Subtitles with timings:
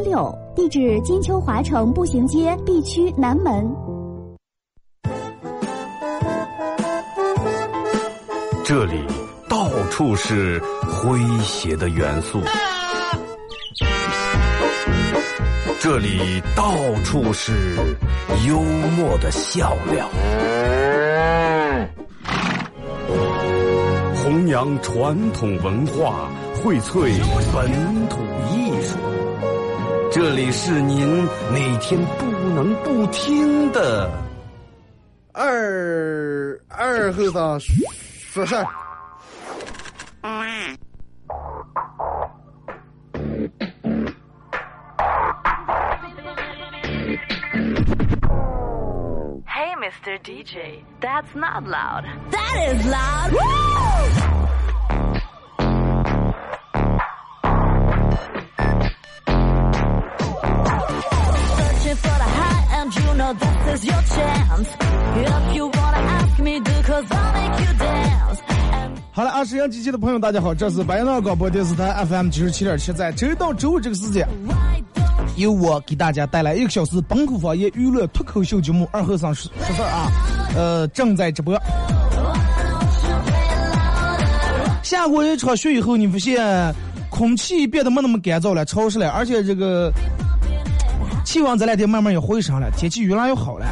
[0.00, 3.70] 六，地址金秋华城步行街 B 区南门。
[8.64, 9.04] 这里
[9.48, 12.40] 到处是诙谐的元素，
[15.80, 16.72] 这里到
[17.04, 17.76] 处是
[18.46, 18.60] 幽
[18.96, 20.08] 默的笑料，
[24.14, 26.30] 弘扬传统文化，
[26.62, 27.12] 荟萃
[27.52, 28.18] 本土
[28.54, 28.96] 艺术。
[30.12, 31.06] 这里是您
[31.52, 34.10] 每天不能不听的
[35.32, 38.66] 二二后生说事儿。
[49.46, 50.18] Hey, Mr.
[50.24, 52.04] DJ, that's not loud.
[52.32, 54.39] That is loud.
[69.12, 74.26] 好了，二十阳机器的朋友，大家好，这是白杨广播电视台 FM 九十七点七，在周一到周五这个时间，
[75.36, 80.10] 由我给大家带来一个小时本土方言娱乐脱口秀节目《二后生说说事儿》啊，
[80.56, 81.60] 呃，正在直播。
[84.82, 86.74] 下过一场雪以后，你发现
[87.10, 89.92] 空气变得没那么干燥了、潮湿了，而且这个
[91.24, 93.66] 气温这两天慢慢也回升了，天气越来越好了，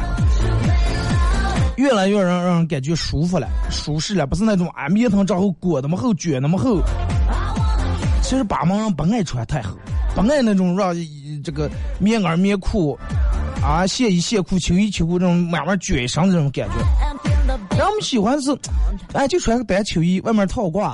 [1.79, 6.81] 越来越让让人感觉舒服了、舒适了，不是那种啊棉藤长后裹那么厚、卷那么厚。
[8.21, 9.77] 其实巴芒人不爱穿太厚，
[10.13, 10.93] 不爱那种让
[11.41, 12.99] 这个棉袄棉裤
[13.63, 16.75] 啊、线衣线裤、秋衣秋裤这种慢慢卷上的这种感觉。
[17.01, 18.51] and feel the 然后我们喜欢是，
[19.13, 20.93] 哎，就穿个单秋衣，外面套褂，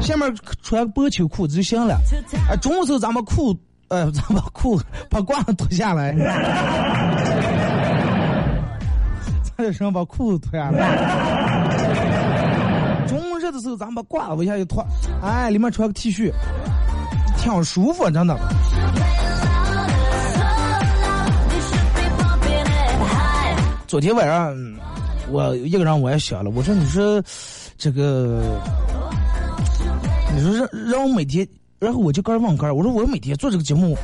[0.00, 1.98] 下面穿个薄秋裤就行了。
[2.48, 3.52] 哎，中午时候咱们裤，
[3.88, 6.12] 呃， 咱把裤把褂子脱下来，
[9.60, 10.80] 咱就说把裤子脱下来。
[13.06, 14.82] 中午热的时候，咱把褂子往下一脱，
[15.22, 16.32] 哎，里面穿个 T 恤，
[17.36, 18.34] 挺舒服，真的。
[23.86, 24.56] 昨天晚上，
[25.30, 27.22] 我一个人我也想了，我说你说
[27.76, 28.40] 这个，
[30.34, 31.46] 你说让让我每天，
[31.78, 33.94] 然后我就跟人问个儿，我说我每天做这个节目，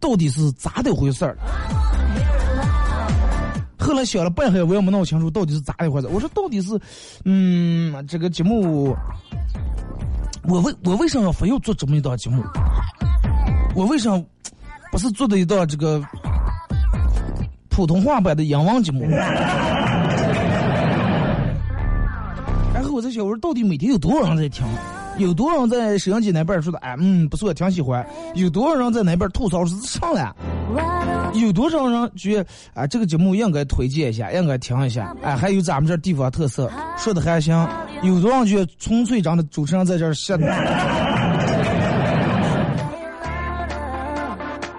[0.00, 1.38] 到底是咋的回事儿？
[3.84, 6.08] 后来想了半天，我也没弄清楚到底是咋的回事。
[6.08, 6.80] 我说到底是，
[7.24, 8.96] 嗯，这个节目，
[10.48, 12.42] 我为我为什么非要做这么一档节目？
[13.76, 14.24] 我为什么
[14.90, 16.02] 不是做的一档这个
[17.68, 19.04] 普通话版的英文节目？
[22.72, 24.64] 然后我在想，我说到底每天有多少人在听？
[25.18, 26.78] 有多少人在摄像机那边说的？
[26.78, 28.04] 哎，嗯，不错，挺喜欢。
[28.34, 30.34] 有多少人在那边吐槽是上了？
[31.34, 35.14] 有多少人觉啊，这个节目应该推荐一下，应该听一下？
[35.22, 37.54] 哎，还有咱们这地方特色，说的还行。
[38.02, 40.46] 有多少人觉纯粹长的主持人在这儿瞎的？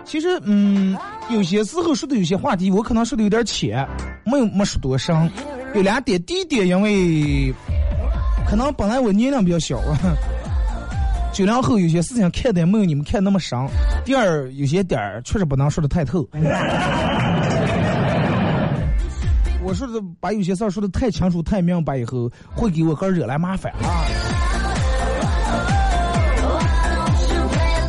[0.05, 0.97] 其实，嗯，
[1.29, 3.85] 有些时候说的有些话题，我可能说的有点浅，
[4.23, 5.29] 没有没说多深。
[5.73, 7.53] 有两点，第一点，因为
[8.47, 9.99] 可能本来我年龄比较小啊，
[11.35, 13.59] 九零后有些事情看的没有你们看那么深。
[14.06, 16.25] 第二，有些点儿确实不能说的太透。
[19.62, 24.07] 我说的把有些事儿说的太清楚、太明白以后，会给我哥惹来麻烦啊。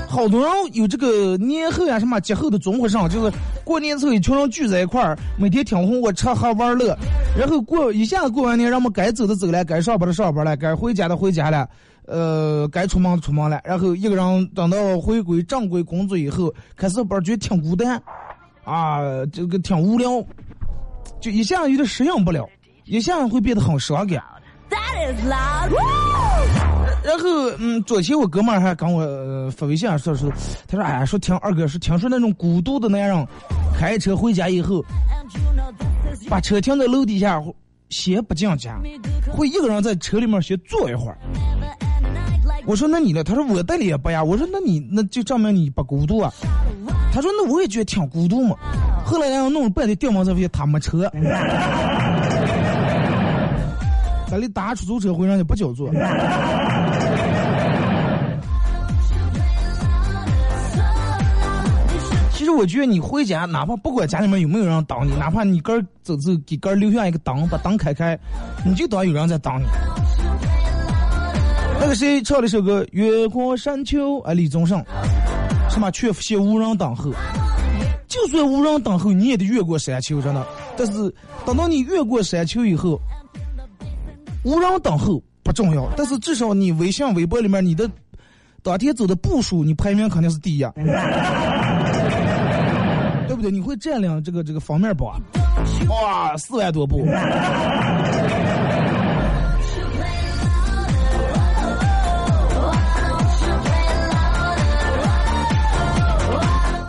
[0.08, 3.32] 好多人有这个年后呀、什么节后的综合症，就是
[3.62, 6.98] 过年之后一群人聚在一块儿，每天听红我吃喝玩乐，
[7.38, 11.68] 然后过一下子过完年，让我们该走的走了，该上班的上班了，该回家的回家了，
[12.06, 18.00] 呃，该出门的出门了，然后一个人等到回归正规工作以后，开始班觉得挺孤单，
[18.64, 19.00] 啊，
[19.32, 20.24] 这个挺无聊，
[21.20, 22.48] 就一下有点适应不了，
[22.84, 24.22] 一下会变得很伤感。
[24.70, 25.72] that is loud.
[27.04, 27.28] 然后，
[27.58, 30.28] 嗯，昨天我哥们儿还跟我、呃发微信说说，
[30.66, 33.26] 他说，哎呀，说听二哥说，听说那种孤独的男人，
[33.78, 34.84] 开车回家以后，
[36.28, 37.40] 把车停在楼底下，
[37.90, 38.76] 先不进家，
[39.30, 41.18] 会一个人在车里面先坐一会儿。
[42.66, 43.22] 我说那你呢？
[43.22, 44.22] 他说我带里也不呀。
[44.22, 46.32] 我说那你那就证明你不孤独啊。
[47.12, 48.56] 他说那我也觉得挺孤独嘛。
[49.04, 51.08] 后来然后弄了半天电门这边他没车，
[54.28, 55.88] 咱里打出租车会让你不交座。
[62.32, 68.18] 其实我觉得你回家，哪怕不管家里面有没有人挡你，哪怕你个儿走走给个儿留下一个挡，把挡开开，
[68.64, 69.66] 你就当有人在挡你。
[71.86, 74.84] 那个谁唱了一首歌《越过山丘》啊，李宗盛
[75.70, 77.12] 什么全福县无人等候。
[78.08, 80.44] 就算无人等候，你也得越过山丘，真的。
[80.76, 83.00] 但是等到你越过山丘以后，
[84.42, 87.88] 无人等候不重要，但是至少你微信、微博里面你的
[88.64, 90.66] 当天走的步数，你排名肯定是第一，
[93.28, 93.48] 对不对？
[93.48, 95.22] 你会占领这个这个封面榜，
[95.88, 97.06] 哇，四万多步。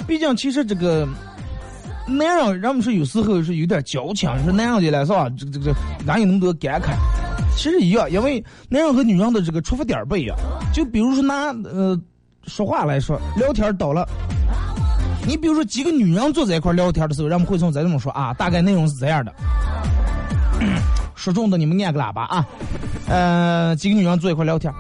[0.07, 1.07] 毕竟，其实这个
[2.07, 5.29] 男人，人们说有时候是有点矫情，说男人的来是吧？
[5.37, 5.75] 这个这个
[6.05, 6.95] 哪有那么多感慨？
[7.55, 10.37] 其实一样，因为男人和女人的这个出发点不一样。
[10.73, 11.99] 就比如说拿呃
[12.45, 14.07] 说话来说，聊天到了，
[15.27, 19.33] 你比如说几个女人坐在一块聊天的时候，人们会从这么说啊，大概内容是这样的。
[21.15, 22.47] 说中的你们按个喇叭啊，
[23.07, 24.71] 呃，几个女人坐一块聊天。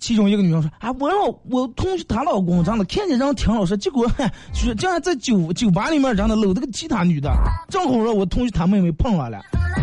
[0.00, 4.06] 其中一个女生说：“啊，我老我同学她老公长得看见人挺老实，结果
[4.52, 7.30] 就是竟然在酒酒吧里面让他搂着个其他女的，
[7.68, 9.40] 正好让我同学他妹妹碰上了。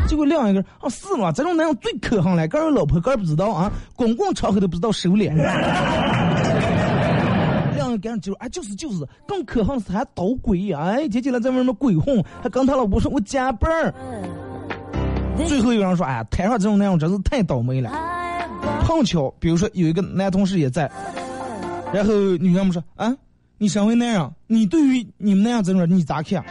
[0.08, 1.32] 结果另一个啊是嘛？
[1.32, 5.34] 这种男人最可恨了，个人老婆个人不知道啊，公共场合都不知道收敛。
[7.76, 13.94] 两个人就说：哎，就是就是，更可恨是还捣鬼哎，接下来在外面鬼混，还跟他老婆说我加班儿。
[15.48, 17.92] 最后一个人说：哎呀，台上这种男人真是太倒霉了。”
[18.88, 20.90] 碰巧，比如说有一个男同事也在，
[21.94, 23.14] 然后女人们说：“啊，
[23.58, 26.42] 你身为男人，你对于你们那样这种你咋看？”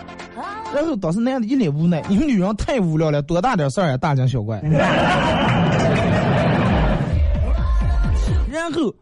[0.75, 4.61] 然后当时男的一脸无奈：“你们女人太无聊了，多大点事儿呀，大惊小怪。”
[8.53, 8.95] 然后，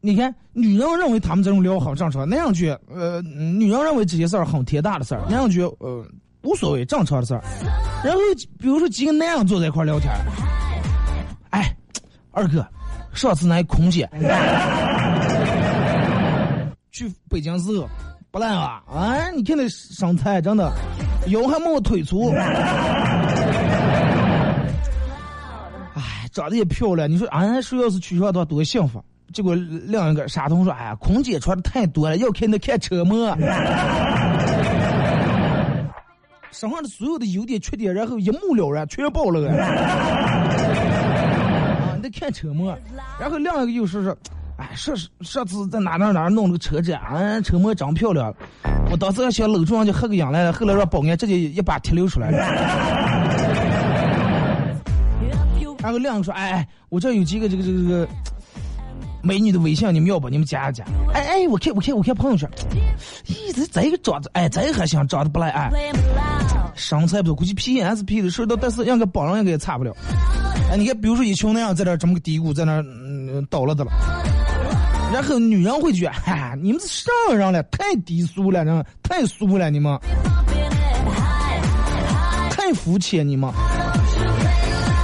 [0.00, 6.06] 你看，女人认为他们这种聊很正常，那样觉呃，女人认为这些事儿很天大的事儿，那样觉呃
[6.44, 7.42] 无所谓正常的事儿。
[8.04, 8.20] 然后，
[8.60, 10.08] 比如说几个男人坐在一块聊天，
[11.50, 11.76] 哎。
[12.32, 12.66] 二哥，
[13.12, 14.08] 上次那空姐
[16.92, 17.88] 去北京时候
[18.30, 18.82] 不赖啊！
[18.86, 20.72] 啊，你看那身材真的，
[21.28, 22.30] 腰还没我腿粗。
[25.94, 27.10] 哎，长得也漂亮。
[27.10, 29.02] 你说俺说要是娶上她多幸福。
[29.32, 33.16] 结果另一个傻童说：“哎呀，空姐穿的太多了，要看那看车模，
[36.50, 39.50] 身上的所有的优点缺点，然后一目了然，全暴露了。”
[42.00, 42.76] 得看车模，
[43.18, 44.16] 然后另一个又说说，
[44.56, 48.34] 哎，上上次在哪哪哪弄了个车展，啊，车模长漂亮，
[48.90, 52.38] 我当时还想搂住上去喝个养来了，后来让保安直接一把提溜出来了。
[55.82, 58.08] 然后亮说，哎，我这有几个这个这个这个
[59.22, 60.28] 美女的微信，你们要不？
[60.28, 60.84] 你们加一加。
[61.14, 62.46] 哎哎，我看我看我看朋友圈，
[63.24, 65.70] 咦，这这个长得，哎，这还行，长得不赖，哎，
[66.74, 69.96] 身材不错，估计 P S P 的，说到但是让个保人应该也差不了。
[70.70, 73.90] 哎，你看，比如说一群那样在那这么个嘀咕，在那嗯倒了的了，
[75.12, 77.60] 然后女人会觉得，哈，你们是啥人了？
[77.64, 79.98] 太低俗了，人太俗了，你们
[82.50, 83.52] 太肤浅，你们。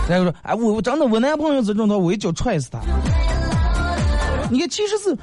[0.09, 2.79] 然后说，哎，我我真的，我男朋友这种的，我一脚踹死他。
[4.49, 5.19] 你看，其实是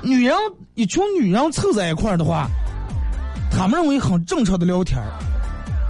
[0.00, 0.36] 女人
[0.74, 2.46] 一群女人凑在一块儿的话，
[3.50, 5.02] 他们认为很正常的聊天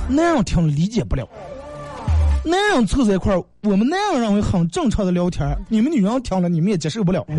[0.09, 1.29] 那样听理解不了。
[2.45, 7.25] 男人凑在一块儿，我们男人认为很正常的聊天你们女人听了，你们也接受不了。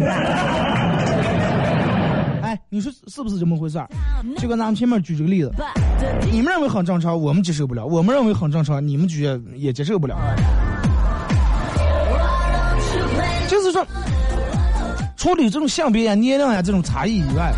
[2.44, 3.89] 哎，你说是不是这么回事儿？
[4.38, 5.52] 就跟咱们前面举这个例子，
[6.31, 10.18] 你们认为很正常，我们接受不了；我们认为很正常，你们觉也接受不了。
[13.47, 13.85] 就是说，
[15.18, 17.52] 除了这种性别呀、年龄呀这种差异以外，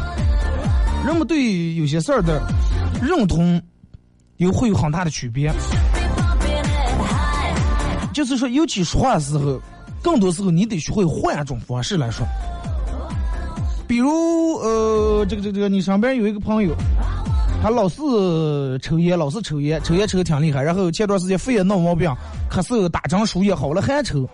[1.06, 2.42] 人们对有些事儿的
[3.02, 3.62] 认同，
[4.38, 5.52] 又会有很大的区别。
[8.14, 9.60] 就是说，尤其说话的时候，
[10.02, 12.26] 更多时候你得学会换一种方式来说。
[13.88, 14.10] 比如，
[14.60, 16.74] 呃，这个、这个、这个，你上边有一个朋友，
[17.62, 20.62] 他老是抽烟，老是抽烟，抽烟抽的挺厉害。
[20.64, 22.10] 然后前段时间肺也闹毛病，
[22.50, 24.28] 咳嗽、打针、输液好了还抽。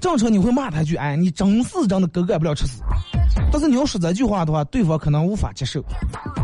[0.00, 2.80] 正常你会骂他一句：“哎，你真是真的狗改不了吃屎。”
[3.52, 5.84] 但是你要说这句话的话，对方可能无法接受。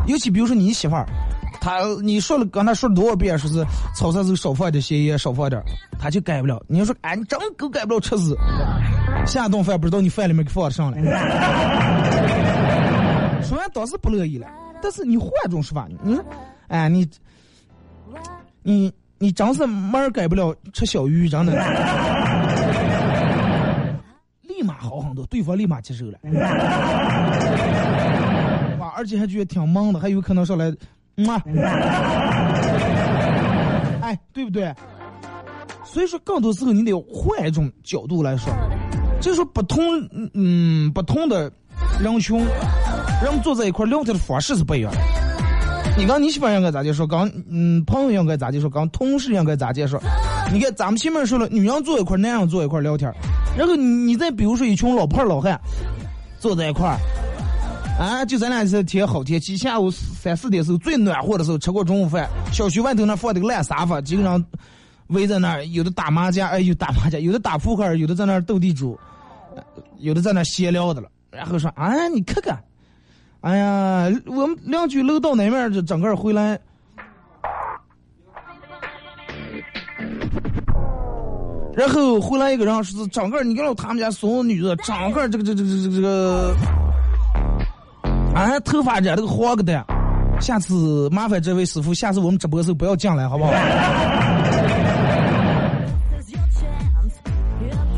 [0.06, 1.06] 尤其比如说你媳妇儿。
[1.66, 5.61] 他你说了，刚才说了多少遍，说是炒菜时候少放点咸盐，少放点，
[5.99, 6.62] 他就改不了。
[6.68, 8.37] 你要说，哎，你真狗改不了吃屎，
[9.26, 10.96] 下顿饭不知道你饭里面给放上了。
[13.42, 14.46] 虽然当时不乐意了，
[14.80, 16.25] 但是你换种说法，你说，
[16.68, 17.04] 哎，你，
[18.62, 21.52] 你你真是门儿改不了吃小鱼，真的，
[24.42, 26.18] 立马好很多，对方立马接受了。
[28.78, 30.73] 哇，而且还觉得挺忙的，还有可能上来。
[31.16, 31.42] 嗯啊，
[34.02, 34.73] 哎，对不对？
[35.85, 38.52] 所以说，更多时候你得换一种角度来说，
[39.20, 39.82] 就是说不同，
[40.35, 41.50] 嗯，不同的
[42.00, 42.38] 人群，
[43.23, 44.99] 人们坐在一块聊天的方式是不一样的。
[45.96, 47.06] 你刚你媳妇应该咋介绍？
[47.06, 48.68] 刚嗯，朋友应该咋介绍？
[48.68, 49.99] 刚同事应该咋介绍？
[50.52, 53.11] 你看咱们前面说了，女人坐一块，男人坐一块聊天。
[53.56, 55.58] 然后你你再比如说一群老胖老汉
[56.38, 56.99] 坐在一块儿，
[57.99, 64.47] 啊，就咱俩是天好天气，下午三四点时候最暖和的时候，吃过中午饭，小区外头那放的个烂沙发，几个人
[65.09, 68.99] 围在那儿，有的打麻将，哎，有打麻将，有的打扑克，有的在那儿斗地主，
[69.99, 71.09] 有的在那儿闲聊的了。
[71.31, 72.62] 然后说，啊，你看看。
[73.41, 76.59] 哎呀，我们邻居楼道那面就整个回来，
[81.75, 86.57] 然后回来一个人说是整个，你看他们家所有女的，整个这个这个这个这个，
[88.37, 89.83] 啊，头发染了个黄个的。
[90.40, 93.50] 下次麻烦这位师傅，下次我们直播时候不要进来，好不好？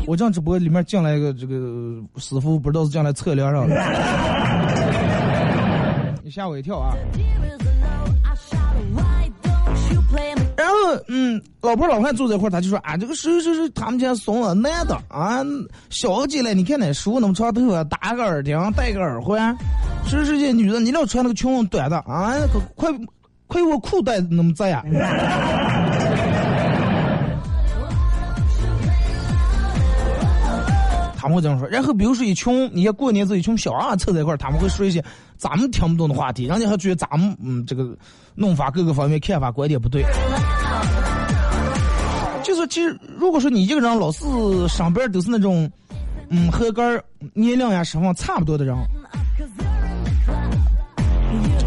[0.07, 1.53] 我这样直播里面进来一个这个
[2.15, 3.75] 师傅，不知道是进来测量上的。
[6.23, 6.95] 你吓我一跳啊！
[11.07, 15.39] 嗯，老婆老汉坐在一块儿他就说啊，这个是是是他们家送了男的啊，
[15.89, 19.55] 小进来，你看那叔那么长头发，打个耳钉，戴个耳环，
[20.05, 22.33] 是是这女的，你老穿那个裙子短的啊，
[22.75, 22.89] 快
[23.47, 24.83] 快我裤带那么窄呀！
[31.21, 35.03] 他们会这样说，然后比如说一群，你像过年时候一群小娃凑在一块儿，他们会说一些
[35.35, 37.93] 咱们听不懂的话题，人家还觉得咱们嗯这个
[38.35, 40.01] 弄法各个方面看法观点不对。
[42.43, 44.25] 就是其实如果说你一个人老是
[44.67, 45.69] 上边都是那种
[46.29, 48.75] 嗯和个年龄呀身份差不多的人，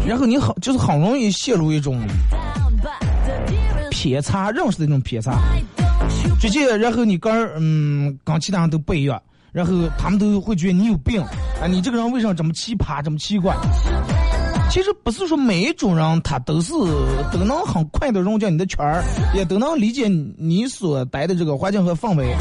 [0.05, 2.01] 然后你很就是很容易陷入一种
[3.89, 5.39] 偏差认识的那种偏差，
[6.39, 9.21] 直接然后你跟嗯跟其他人都不一样。
[9.53, 11.21] 然后他们都会觉得你有病
[11.61, 11.67] 啊！
[11.69, 13.55] 你这个人为什么这么奇葩、这么奇怪？
[14.73, 16.73] 其实不是说每一种人他都是
[17.31, 19.03] 都能很快的融进你的圈儿，
[19.35, 22.35] 也都能理解你所待的这个环境和氛围。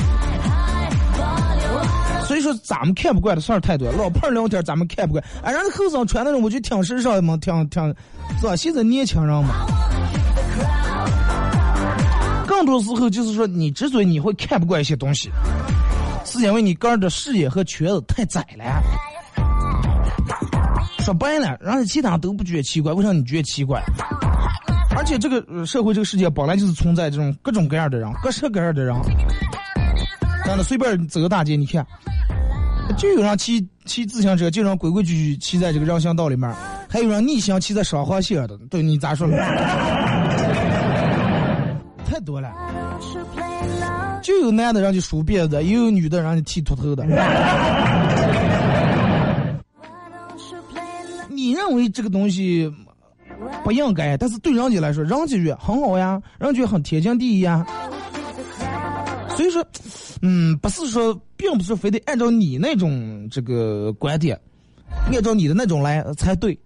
[2.27, 3.93] 所以说咱们看不惯的事儿太多。
[3.93, 7.87] 老胖聊天咱们看不惯，哎，人家后生穿那种我就挺时尚嘛，挺挺，
[8.41, 8.57] 是吧？
[8.57, 9.67] 现在年轻人嘛，
[12.47, 15.31] 更多时候就是说你之所以你会看不惯一些东西。
[16.25, 18.65] 是因为你个人的视野和圈子太窄了。
[21.03, 23.83] 说白了，人家其他都不觉得奇怪，为啥你觉得奇怪？
[24.97, 28.95] 而且这个社会、这个世界本来就是存在这种各种各样的人，各式各样的人。
[30.47, 31.85] 让他随便走个大街，你看，
[32.97, 36.53] 就有人骑骑自行车，就让规规矩矩骑在这个人行道里面，
[36.89, 39.37] 还有人逆行骑在双黄线的，对你咋说呢？
[42.07, 42.53] 太多了。
[44.23, 47.05] 就有男的让你梳辫子，也有女的让你剃秃头的。
[51.43, 52.73] 你认为这个东西
[53.65, 57.67] 不应该，但是对人家来说，人家觉很好呀，人家觉很天经地义呀。
[59.37, 59.65] 所以说，
[60.21, 64.39] 嗯，不是说，并不是非得按照你那种这个观点，
[65.13, 66.57] 按照你的那种来才对。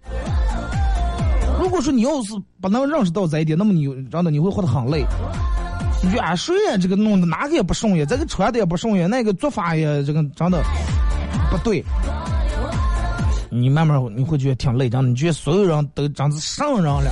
[1.59, 5.03] 如果说你要是不能认识到这一点，那么你真的你会活得很累。
[6.13, 10.61] 远水啊，这个弄的哪个也不顺眼，这个穿的也不顺眼，那个做法也这个真的
[11.49, 11.83] 不对。
[13.49, 17.11] 你慢慢你会觉得挺累，真的，你觉得所有人都长得上人了。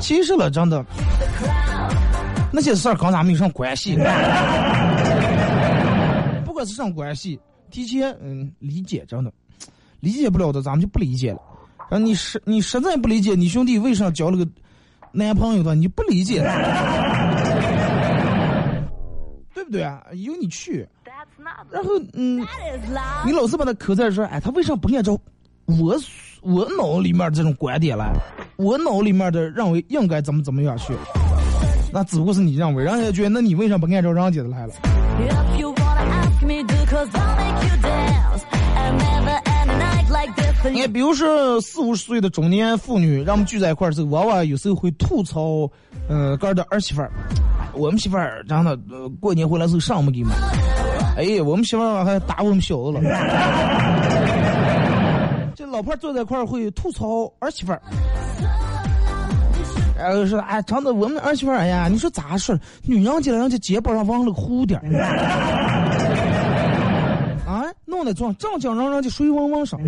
[0.00, 0.84] 其实了，真的，
[2.52, 3.96] 那些事儿跟咱们有什么关系？
[6.44, 7.38] 不管是什么关系，
[7.70, 9.32] 提前嗯理解，真的
[10.00, 11.40] 理解不了的，咱们就不理解了。
[11.90, 14.46] 然后，你实你实在不理解，你兄弟为啥交了个？
[15.14, 16.40] 男朋友的你不理解，
[19.62, 20.02] 对不对啊？
[20.14, 20.86] 有你去，
[21.70, 22.44] 然后嗯，
[23.24, 25.16] 你老是把他扣在说，哎，他为啥不按照
[25.66, 25.96] 我
[26.40, 28.12] 我脑里面这种观点来？
[28.56, 30.92] 我脑里面的认为应该怎么怎么样去？
[31.92, 34.72] 那只不过是你认为，人家觉得那你为啥不按照人家的来了？
[40.70, 45.68] 你看，比如说四五十岁的中年妇女，让我们聚在一块儿时候，往往有时候会吐槽，
[46.08, 47.10] 呃，个的儿媳妇儿，
[47.74, 48.78] 我们媳妇儿真的，
[49.20, 50.32] 过年回来时候啥没给买，
[51.16, 53.00] 哎，我们媳妇儿还打我们小子了。
[55.54, 57.82] 这老婆坐在一块儿会吐槽儿媳妇儿，
[59.98, 62.56] 然后说，哎，真的，我们儿媳妇儿哎呀，你说咋说？
[62.84, 64.80] 女人家人家肩膀上纹了个蝴蝶。
[67.92, 69.78] 弄得装正经人人就水汪汪上，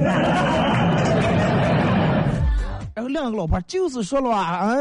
[2.95, 4.75] 然后两个老婆就是说了啊，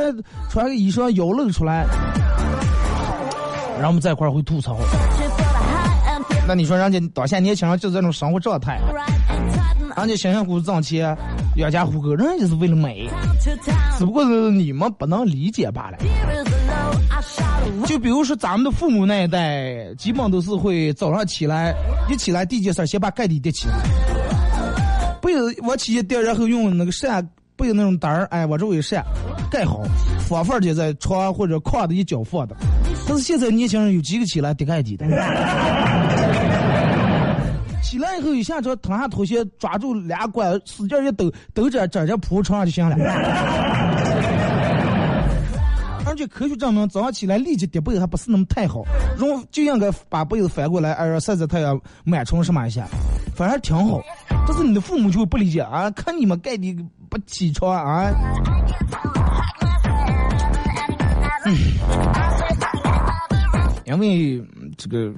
[0.50, 1.86] 穿个衣裳腰露出来，
[3.76, 4.78] 然后我们在一块儿会吐槽。
[6.46, 8.78] 那你说人家当下年轻人就这种生活状态，
[9.96, 11.18] 人家辛辛苦苦挣钱
[11.56, 13.10] 养家糊口，人家就是为了美，
[13.98, 15.98] 只不过是你们不能理解罢了。
[17.86, 21.74] 就比如说咱们的父母那一代，基本都是会早上起来，
[22.10, 23.76] 一起来第一件事先把盖底叠起来，
[25.22, 29.04] 被子我起一叠，然后用那个扇被子那种单儿，哎，往周围扇
[29.50, 29.82] 盖好，
[30.28, 32.56] 放缝就在床或者炕的一角放的。
[33.08, 35.06] 但是现在年轻人有几个起来叠盖底的？
[37.84, 42.96] 起来以后一下车，脱下拖鞋，抓住俩拐，使劲一抖，抖着直接铺床上就行了。
[46.14, 48.84] 而且科学证明，早上起来立即叠被子还不是那么太好，
[49.18, 52.88] 容就应该把被子翻过来，哎，晒晒太阳，螨虫什么一下，
[53.36, 54.00] 反而挺好。
[54.30, 56.72] 但是你的父母就不理解啊，看你们盖的
[57.10, 58.14] 不起床啊。
[63.88, 64.40] 因为
[64.78, 65.12] 这个，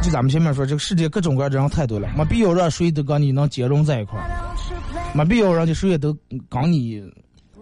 [0.00, 4.30] 就咱们前面说，这个世界各种各样的人太多了，没必要让谁都跟你能兼容在一块儿，
[5.12, 6.16] 没必要让这谁也都
[6.48, 7.02] 跟你。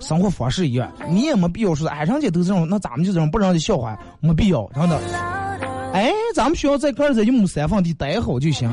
[0.02, 5.00] 生活方式一样，你也没必要说，哎，人家都这种，那咱们就这种，不让人笑话，没必要，真的。
[5.94, 8.70] 哎，咱们需要在个儿在一亩三分地待好就行，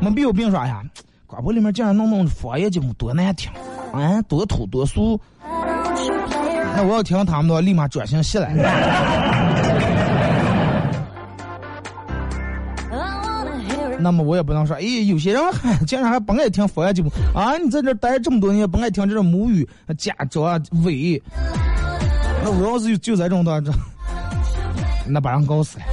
[0.00, 0.82] 没必要别说呀。
[1.26, 3.50] 广播里面竟然弄弄方言节目，多难听，
[3.92, 5.20] 哎，多土多俗。
[5.42, 8.54] 那我要听他们的，立马转型起来。
[13.98, 17.56] 那么我也不能说，哎，有些人还 竟然还不爱听方言节目啊！
[17.56, 19.66] 你在这待这么多年，不爱听这种母语、
[19.98, 21.22] 家长、伟，
[22.44, 23.72] 那我要是就在这种的，这
[25.08, 25.84] 那把人搞死了。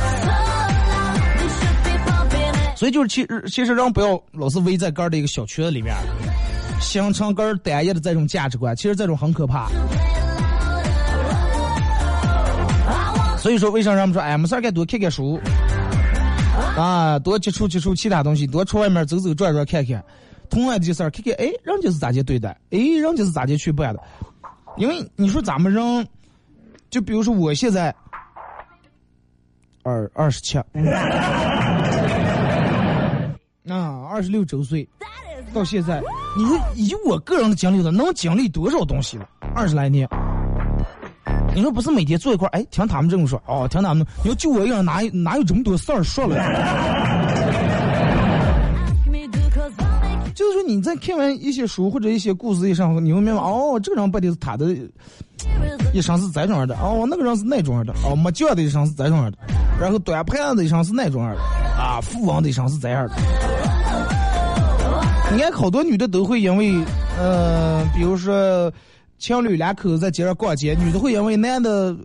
[2.75, 5.95] 所以就是其实其实人不要老是围在个儿的一个小圈子里面，
[6.81, 9.69] 形成个儿单一的这种价值观，其实这种很可怕。
[13.37, 15.39] 所以说，为啥人们说，哎，没事该多看看书。
[16.77, 20.03] 啊，多接触接触其他东西，多出外面走走转转看看，
[20.49, 24.01] 同样的事儿看看，哎，人家是咋地对待，哎，人家是咋地去办的。
[24.77, 26.07] 因为你说咱们人，
[26.89, 27.93] 就比如说我现在
[29.83, 30.57] 二二十七，
[33.69, 34.87] 啊，二十六周岁，
[35.53, 36.01] 到现在，
[36.37, 39.29] 你说以我个人的经历，能经历多少东西了？
[39.55, 40.07] 二十来年。
[41.55, 46.35] 你说不是每天坐一块儿，哎，听他们这么说，哦，听他们，你说就我一个人，哪有哪有这么多事儿说了？
[50.33, 54.75] 就是说你在看完一些书或者一些故事以上，你会明白，哦，这个人不定是他的
[55.93, 59.37] 一生是这种样的，哦，那个人是那种样的，哦，没教的一生是这种样的，
[59.79, 61.41] 然后端盘的一生是那种样的，
[61.79, 63.13] 啊，富翁的一生是这样的。
[65.31, 66.73] 你看，好多女的都会因为，
[67.19, 68.73] 嗯，比如说。
[69.23, 71.95] 情侣两口子在街上逛街，女的会因为男的，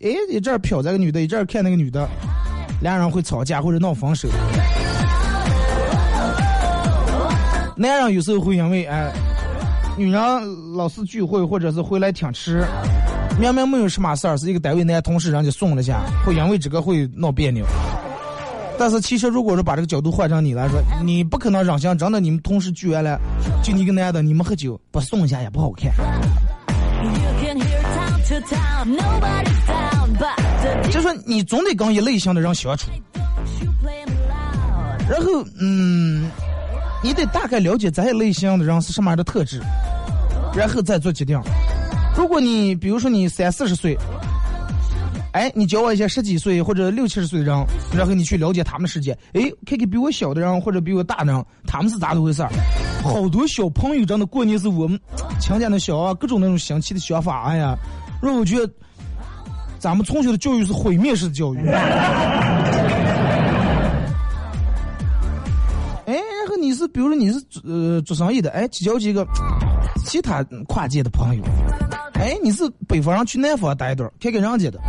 [0.00, 2.08] 哎，一阵瞟这个女的，一阵看那个女的，
[2.80, 4.28] 两人会吵架或者闹分手。
[7.76, 9.12] 男人有时候会因为哎，
[9.96, 10.20] 女人
[10.74, 12.66] 老是聚会或者是回来挺迟，
[13.38, 17.64] 明明没有什么事儿，是一个单位男同事人家送了下，会因为这个会闹别扭。
[18.76, 23.16] 但是其实如果说把这个角度换成你来说，你不可能让心，真的你们同事聚完了，
[23.62, 25.92] 就你一个男的，你们喝酒不送一下也不好看。
[30.90, 32.90] 就说你总得跟一类型的人相处，
[35.08, 36.30] 然后嗯，
[37.02, 39.60] 你得大概了解这一类型的人是什么样的特质，
[40.56, 41.40] 然后再做决定。
[42.16, 43.96] 如果你比如说你三四十岁，
[45.32, 52.50] 哎，你教我一些十几岁或者六七十岁的人，然后你去了解他们世界，哎，看看比我小的人或者比我大的人，他们是咋的回事儿？
[53.04, 54.98] 好多小朋友真的过年是我们
[55.38, 57.76] 亲家的小啊，各种那种新奇的想法，哎呀。
[58.22, 58.72] 让我觉得，
[59.78, 61.58] 咱们从小的教育是毁灭式的教育。
[66.06, 69.26] 哎，然后你是，比如说你是呃做生意的，哎，结交几个
[70.06, 71.42] 其他跨界的朋友。
[72.14, 74.80] 哎，你是北方人去南方待一段，看看人家的。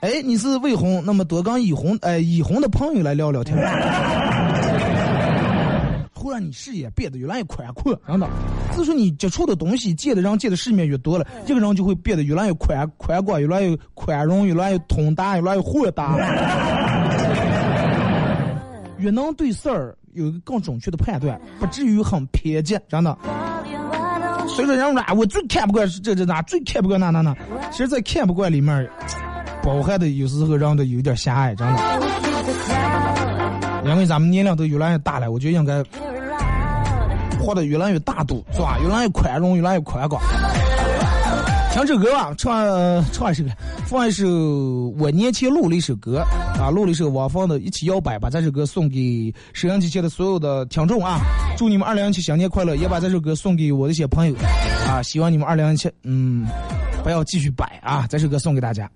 [0.00, 3.54] 哎，你是未婚，那么多跟已婚哎已婚的朋友来聊聊天。
[6.26, 8.28] 会让你视野变得越来越宽阔，真的。
[8.72, 16.16] 自说你接触的东西、见的人、见的世面越多了，这个人就会变得越来越宽宽广，越来越宽容，越来越通达，越来越豁达，
[18.98, 23.16] 越能对事儿有一个更准确的判断，不至于很偏见，真的。
[24.48, 27.34] 所以说，人说我最看不惯是这这那，最看不惯那那那。
[27.70, 28.88] 其实，在看不惯里面，
[29.62, 31.82] 包含的有时候让的有点狭隘，真的。
[33.84, 35.82] 因为咱们年龄都越来越大了，我觉得应该。
[37.46, 38.76] 活得越来越大度，是吧？
[38.82, 40.20] 越来越宽容，越来越宽广。
[41.72, 43.50] 听首歌吧，唱唱一首歌，
[43.86, 44.26] 放一首
[44.98, 46.24] 我年前录的一首歌
[46.58, 51.20] 啊，录了一首汪峰的《一起摇摆》，把这首歌送给收音机前的所有的听众啊，
[51.56, 54.34] 祝你们二零一七新年快乐，也把这首歌送给我的一些朋友
[54.88, 56.48] 啊，希望你们二零一七，嗯，
[57.04, 58.90] 不要继续摆啊，这首歌送给大家。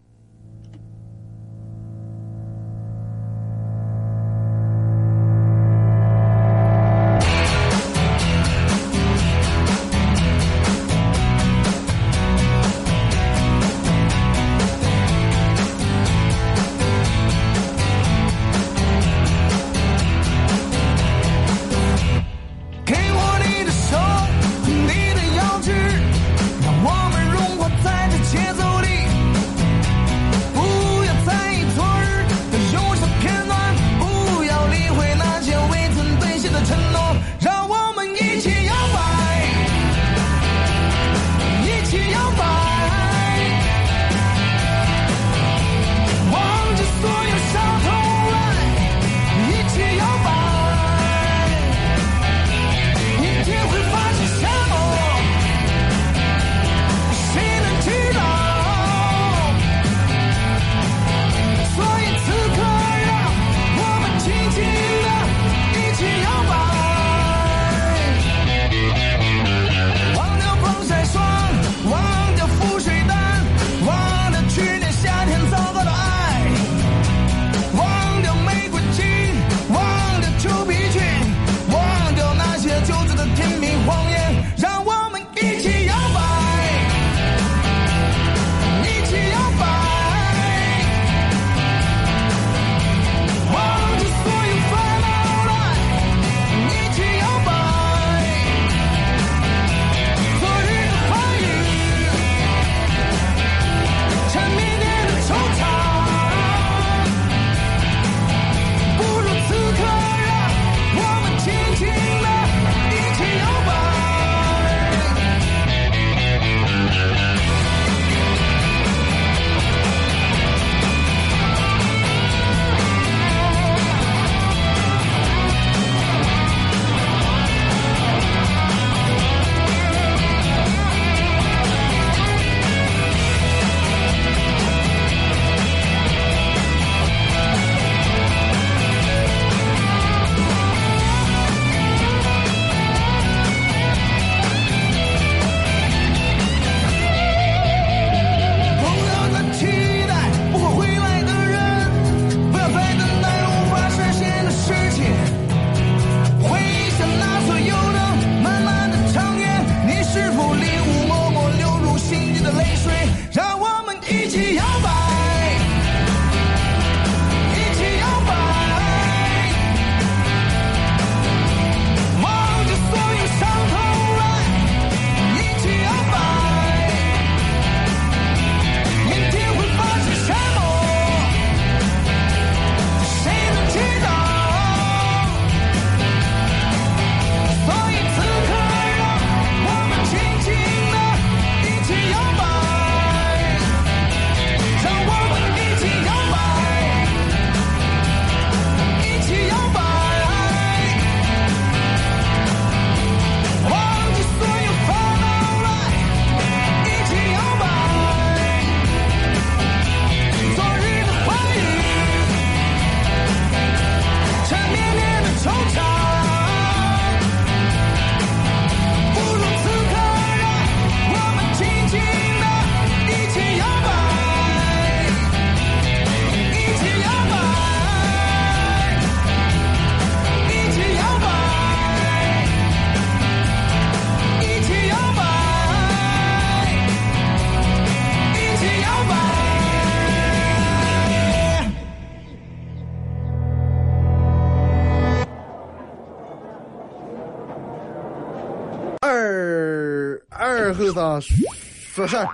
[251.21, 252.29] a.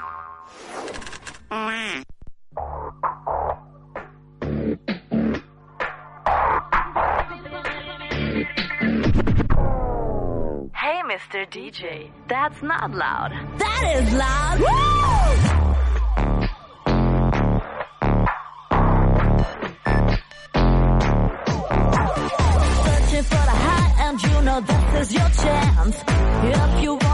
[10.75, 11.46] Hey, Mr.
[11.51, 13.33] DJ, that's not loud.
[13.59, 14.61] That is loud.
[14.61, 14.66] Woo!
[22.85, 25.96] Searching for the high, and you know this is your chance.
[26.44, 27.05] If you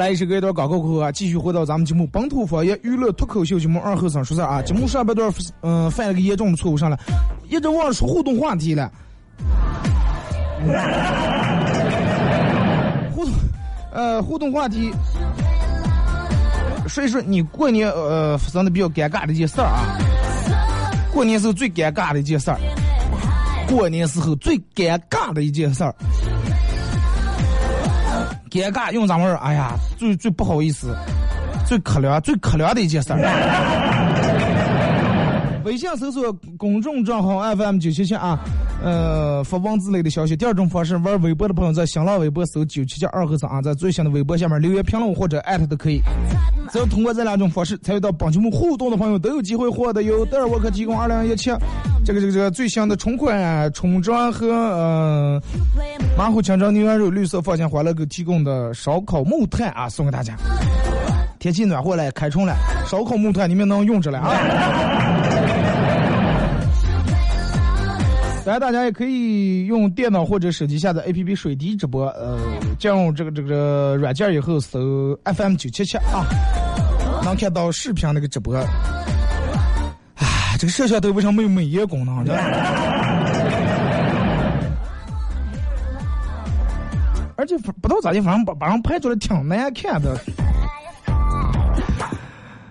[0.00, 4.62] 来一首歌一段广告过后啊，继续回到咱们节目本土方言娱乐脱口秀节目二后生说事儿啊。
[4.62, 6.98] 节目上半段嗯、犯了个严重的错误上来，
[7.50, 8.90] 一直忘了说互动话题了。
[13.14, 13.34] 互动
[13.92, 14.90] 呃互动话题，
[16.88, 19.84] 说一说你过年呃发生的比较尴尬的一件事儿啊。
[21.12, 22.58] 过年时候最尴尬的一件事儿，
[23.68, 25.94] 过年时候最尴尬的一件事儿。
[28.50, 30.94] 尴尬用咱们儿，哎呀，最最不好意思，
[31.66, 33.18] 最可怜、最可怜的一件事儿。
[35.64, 38.38] 微信搜索公众账号 FM 九七七啊，
[38.82, 40.36] 呃，发文字类的消息。
[40.36, 46.00] 第二种方式，玩微博的朋友在新浪微博搜九七七二和三啊，在最新的微博下面留言评论或者艾特都可以。
[46.72, 51.50] 只要通过这两种方式参与到本节目互动的朋友，都有机会获得由德尔沃克提供二零一七
[52.04, 55.42] 这个这个这个最新的春款春装和呃
[56.16, 60.36] 马虎清蒸牛羊肉绿色放心欢乐购提供的烧烤木炭啊，送给大家。
[61.38, 62.54] 天气暖和了，开春了，
[62.86, 64.30] 烧烤木炭你们能用着了啊！
[68.50, 72.36] 当然，大家也可以用电脑或者手机下载 APP 水滴直播，呃，
[72.80, 76.26] 进入这个这个软件以后搜 FM 九七七啊，
[77.24, 78.56] 能看到视频那个直播。
[80.16, 80.26] 哎，
[80.58, 82.24] 这个摄像头为什么没有美颜功能？
[82.24, 82.34] 呢
[87.36, 90.18] 而且不知道咋的，反正把把人拍出来挺难看的。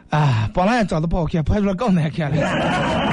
[0.10, 3.09] 哎，本来也长得不好看，拍出来更难看了。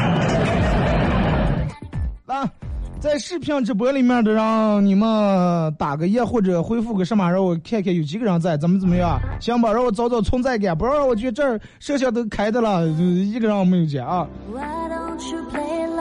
[3.06, 9.16] 在视频直播里面的让你们打个一或者回复个什么，让我看看有几个人在，怎么怎么样？
[9.40, 14.26] 行吧，让我找找存在感，不要让我觉得这儿摄像头开的了，一个人我没有见啊。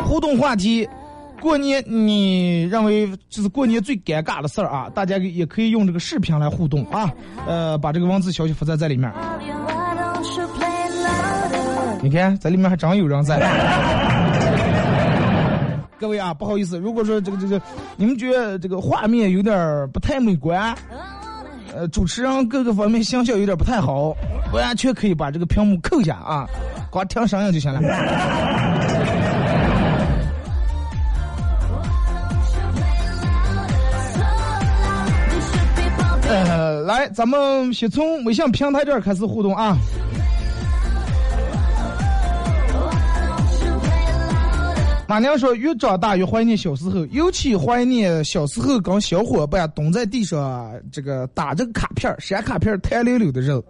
[0.04, 0.90] 互动话题，
[1.40, 4.90] 过年你认为就是过年最尴尬的事儿啊？
[4.96, 7.14] 大家也可以用这个视频来互动啊，
[7.46, 9.14] 呃，把这个文字消息发在这里面。
[12.02, 13.38] 你看，在里面还真有人在。
[16.06, 17.60] 各位啊，不好意思，如果说这个这个，
[17.98, 20.72] 你们觉得这个画面有点不太美观，
[21.74, 24.16] 呃，主持人各个方面形象有点不太好，
[24.54, 26.48] 完全可以把这个屏幕扣下啊，
[26.92, 27.82] 光听声音就行了。
[36.30, 39.76] 呃，来，咱们先从微信平台这儿开始互动啊。
[45.08, 53.62] 马娘说：“越长大越怀念小时候，尤其怀念小时候跟小伙伴蹲在地上这个打这个卡片儿、闪卡片儿、弹溜溜的人。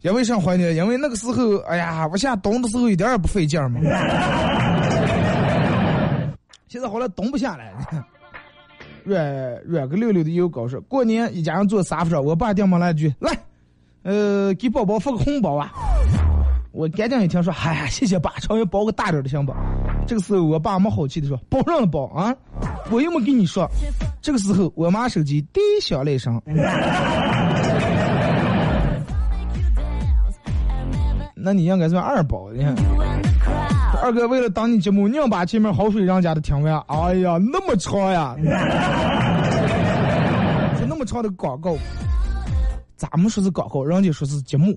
[0.00, 0.74] 因为啥怀念？
[0.74, 3.80] 因为那个时候，哎呀，往下蹲的时候一点也不费劲儿嘛。
[6.66, 7.72] 现在好了，蹲不下来，
[9.04, 13.30] 软软个溜溜的又高说，过年一家人坐沙发上，我爸掉毛来一句：来，
[14.02, 15.70] 呃，给宝宝发个红包啊。
[16.72, 19.54] 我赶紧一听说，嗨、谢谢爸，稍微包个大点的行吧。
[20.06, 22.34] 这个时候，我爸没好气的说：“包上了包啊！
[22.90, 23.66] 我又没跟你说。”
[24.20, 26.40] 这个时候，我妈手机滴响了一声。
[31.34, 32.74] 那你应该算二宝，你看。
[34.02, 36.82] 二哥为了当你节目，硬把前面好水人家的听完。
[36.88, 38.36] 哎呀，那么长呀！
[40.78, 41.76] 就那么长的广告，
[42.96, 44.76] 咱们说是广告，人家说是节目。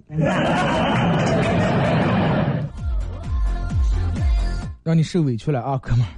[4.86, 6.10] 让你受委屈了啊， 哥们儿！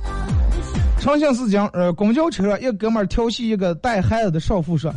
[0.99, 4.91] 长信四江，呃，公交车，一个哥们儿调戏一个带孩子的少妇说：“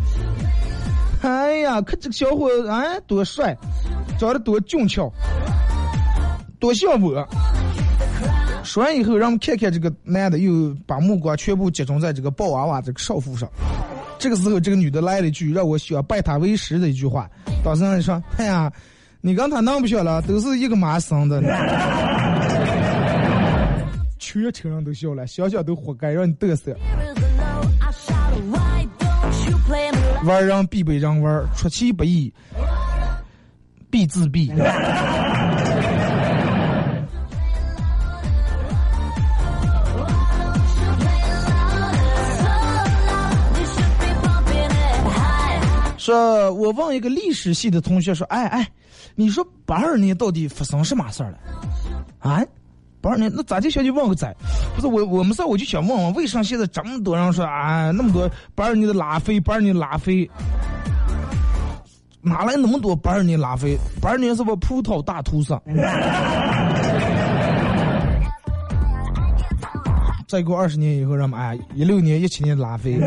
[1.22, 3.56] 哎呀，看这个小伙子哎多帅，
[4.18, 5.09] 长得多俊俏，
[6.59, 7.24] 多像我。”
[8.64, 13.48] 说完以后，让我们看看这个男的又把目光全部集中在这个抱娃娃这个少妇上。
[14.18, 17.30] 这个时候，这个女的来了一句让我想拜她为师的一句话。
[17.64, 18.68] 当时人说：“哎呀，
[19.20, 21.40] 你跟他弄不小了，都是一个妈生的。”
[24.31, 26.77] 全车人都笑了，想想都活该，让你嘚瑟。
[30.25, 32.33] 玩人必被人玩，出其不意
[33.90, 34.55] 必自毙。
[45.99, 48.69] 说，我问一个历史系的同学说：“哎哎，
[49.16, 51.38] 你说八二年到底发生什么事儿了？
[52.21, 52.45] 啊？”
[53.00, 54.34] 八二年，那咋就想去问个仔？
[54.74, 60.30] 不是我，我们是我就想问问，为啥现在这么多人说啊，那么多八二年的拉菲，八二年拉菲，
[62.20, 63.78] 哪来那么多八二年拉菲？
[64.00, 65.58] 八二年是不葡萄大屠杀？
[70.28, 73.00] 再过二十年以后，让们哎，一六年、一七年拉菲。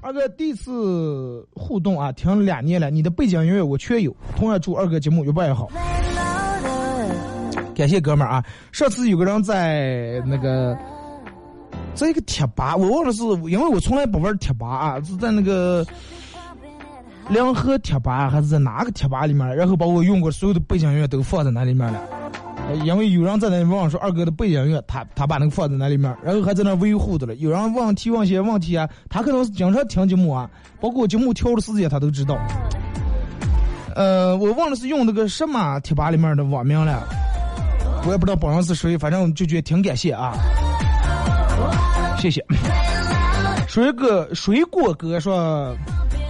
[0.00, 4.16] 二哥第一次互动啊，听了两年了，你的背景音乐我全有。
[4.36, 5.68] 同样祝二哥节目越办越好。
[7.80, 8.44] 感谢哥们儿啊！
[8.72, 10.76] 上次有个人在那个，
[11.94, 15.82] 在一个贴吧，我忘了是因为我从来不玩贴吧啊，是在那个
[17.30, 22.02] 联合贴吧还是在哪个贴吧里面，然后把我用过所有的背景音乐都放在那里面了。
[22.84, 27.34] 因为有人在那里问说二哥的背景音乐，他他把那个放在那里面，然后还在那维护的了。
[27.36, 30.50] 有人问提问些问题啊，他可能是经常听节目啊，
[30.82, 32.36] 包括节目调的时间他都知道。
[33.96, 37.02] 呃，我忘了是用那个什么贴吧里面的网名了。
[38.06, 40.32] 我也不知道本上是谁，反正就觉得挺感谢啊，
[42.18, 42.44] 谢谢。
[43.68, 45.76] 水果水果哥说：“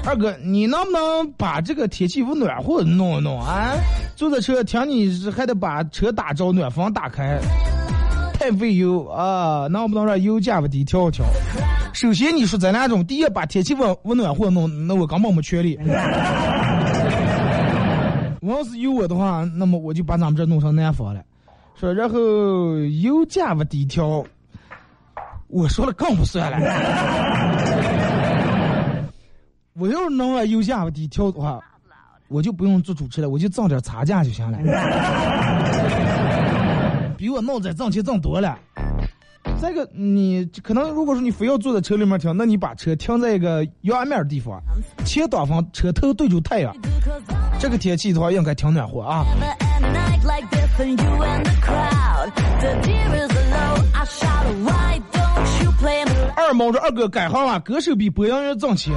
[0.05, 3.73] 二哥，你能不能把这个天气屋暖和弄一弄啊？
[4.15, 7.41] 坐在车听你还得把车打着，暖风打开，
[8.35, 9.67] 太费油啊！
[9.71, 11.25] 能不能让油价不低调一调？
[11.95, 15.79] 首先你说咱俩种，第一把天气温温暖和弄，那我根本没权利。
[18.43, 21.23] 我要是有我的话，那么我就把咱们这弄成南方了。”
[21.81, 24.23] 说，然后油价不低调，
[25.47, 26.59] 我说了更不算了。
[29.73, 31.59] 我要是能让油价不低调的话，
[32.29, 34.59] 我就不用做主持了，我就挣点差价就行了。
[37.17, 38.59] 比我脑子挣钱挣多了。
[39.59, 44.61] 这个，你可能如果说你非要坐在车里面听，那你把车停在一个阳面的地方，
[45.07, 46.77] 前挡风，车头对着太阳，
[47.61, 49.27] 这个天气的话应该挺暖和啊。
[56.37, 58.95] 二毛说二哥改行了，歌手比播音员挣钱。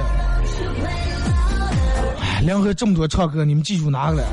[2.20, 4.24] 哎，联合这么多唱歌，你们记住哪个了？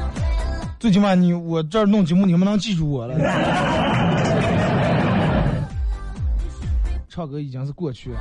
[0.79, 3.15] 最起码你我这儿弄节目，你们能记住我了。
[7.09, 8.19] 唱歌已经是过去了。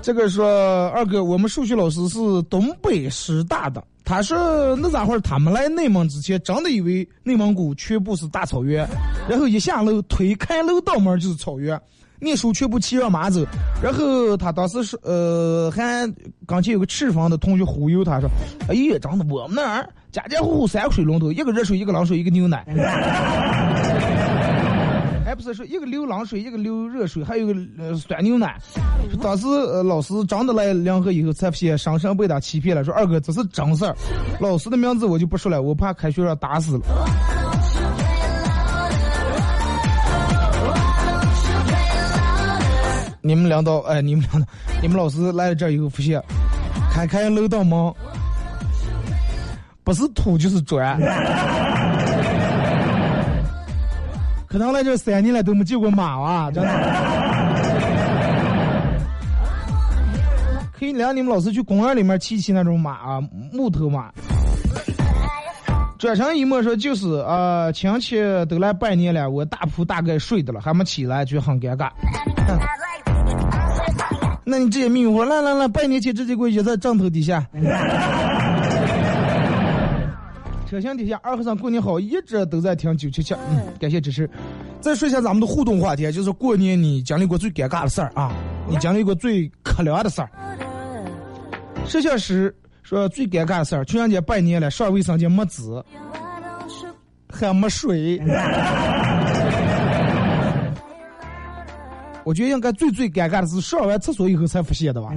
[0.00, 3.82] 这个说二哥，我们数学老师是东北师大的。
[4.04, 8.86] 他说那咋会他们来内蒙之前，真的以为内蒙古全部是大草原，
[9.28, 11.80] 然后一下楼推开楼道门就是草原，
[12.20, 13.42] 念书全部骑着马走。
[13.82, 16.06] 然后他当时是呃，还
[16.46, 18.28] 刚才有个赤峰的同学忽悠他说
[18.68, 22.62] ：“哎呀，真的我们那儿家家户户三个水龙头，一个热水，一个冷水，一个牛奶。”
[25.34, 28.56] 不是说一个流冷水，一个流热水，还有个呃酸牛奶。
[29.20, 32.84] 当时呃老师真的来联合以后，才发现上身被他欺骗了。
[32.84, 33.96] 说二哥这是真事儿，
[34.40, 36.84] 老师的名字我就不说了，我怕开学让打死了。
[43.20, 44.46] 你们领导哎，你们领导，
[44.82, 46.22] 你们老师来了这儿以后发现，
[46.92, 47.92] 开开楼道门，
[49.82, 51.00] 不是土就是砖。
[54.54, 56.70] 可能来这三年了都没见过马啊， 真的。
[60.78, 63.20] 可以让你们老师去公园里面骑骑那种马啊，
[63.52, 64.12] 木头马。
[65.98, 68.16] 转成一默说就是啊，亲戚
[68.48, 71.90] 都来拜年了，我大铺大概睡的了，还没起来，就很尴尬。
[74.46, 77.44] 那你直接命我来来来，拜年前直接给我掖在枕头底下。
[80.74, 84.28] 车厢底下，二和尚过年好，一直都在听九七七，嗯，感谢支持。
[84.80, 88.32] 再说一下咱们的互动话题，就是过年你经历过最尴尬的事儿啊，
[88.68, 90.28] 你经历过最可怜的事儿。
[91.86, 95.62] 摄像师说最尴尬的事儿，情人节拜年了，上卫生间没纸，
[97.32, 98.20] 还没水。
[102.24, 105.12] 我觉得应该最最尴尬的是上完厕所以后才发现的吧。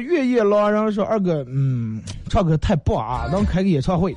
[0.00, 4.14] 月夜狼人说二哥，嗯，唱歌太棒啊，能开个演唱会。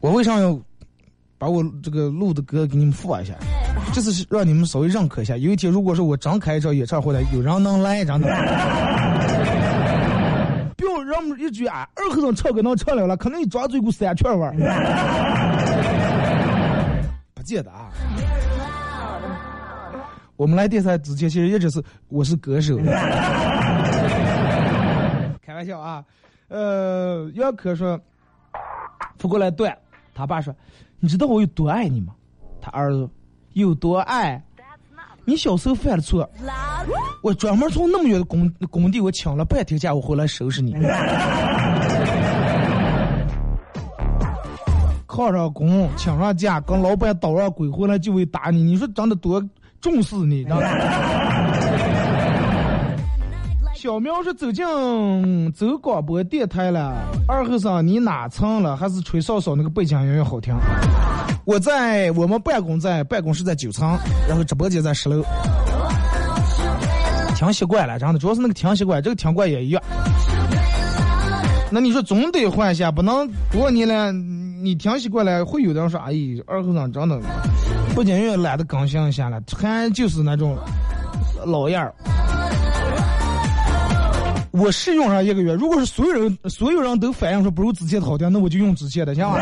[0.00, 0.58] 我为啥要
[1.38, 3.34] 把我这个录的歌给你们放一下？
[3.92, 5.36] 这是让你们稍微认可一下。
[5.36, 8.28] 有一天，如果说我真开一场演唱会了，有人能来，真的。
[10.76, 14.52] 不要让我一句啊，二和尚唱歌能唱了了，可能你张嘴股三圈味儿。
[17.34, 17.90] 不见得啊。
[20.36, 22.76] 我们来电台之前，其实一直是我是歌手。
[25.54, 26.04] 开玩笑啊，
[26.48, 27.96] 呃，杨可说，
[29.16, 29.72] 不过来断，
[30.12, 30.52] 他爸说，
[30.98, 32.12] 你知道我有多爱你吗？
[32.60, 33.08] 他儿子
[33.52, 34.42] 有多爱？
[35.24, 36.28] 你小时候犯了错，
[37.22, 40.74] 我专门从那么远的工工地我请了半天假，我回来收拾你。
[45.06, 48.64] 靠上工，请上假，跟老板捣上鬼，回来就会打你。
[48.64, 49.40] 你说长得多？
[49.80, 50.44] 重视你，
[53.84, 56.94] 小苗是走进走广播电台了，
[57.28, 58.74] 二后生你哪层了？
[58.74, 60.56] 还是吹哨哨那个背景音乐好听？
[61.44, 63.94] 我在我们办公在办公室在九层，
[64.26, 65.22] 然后直播间在十楼。
[67.36, 69.82] 听习惯了，真的主要是那个听习惯，这个听惯也一样。
[71.70, 76.14] 那你说总得换一下，不能多年了，你听习惯了，会有的人说，哎，
[76.46, 77.20] 二后生真的
[77.94, 80.56] 背景音乐懒得更新一下了，还就是那种
[81.44, 81.94] 老样儿。
[84.56, 89.36] 我试用上一个月，如果是所有人所有人都反映说不如之前的好听，那我就用之前的，行吗？